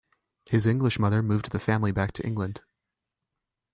[0.49, 2.63] His English mother moved the family back to England.